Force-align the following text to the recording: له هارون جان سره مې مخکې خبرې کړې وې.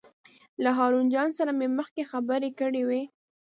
له 0.63 0.69
هارون 0.77 1.05
جان 1.13 1.29
سره 1.39 1.51
مې 1.59 1.67
مخکې 1.79 2.03
خبرې 2.11 2.49
کړې 2.59 2.83
وې. 2.89 3.03